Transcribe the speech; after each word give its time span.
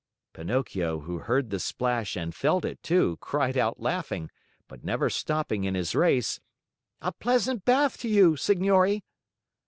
Pinocchio 0.33 1.01
who 1.01 1.19
heard 1.19 1.51
the 1.51 1.59
splash 1.59 2.15
and 2.15 2.33
felt 2.33 2.65
it, 2.65 2.81
too, 2.81 3.17
cried 3.21 3.55
out, 3.55 3.79
laughing, 3.79 4.31
but 4.67 4.83
never 4.83 5.11
stopping 5.11 5.63
in 5.63 5.75
his 5.75 5.93
race: 5.93 6.39
"A 7.03 7.11
pleasant 7.11 7.65
bath 7.65 7.99
to 7.99 8.09
you, 8.09 8.35
signori!" 8.35 9.03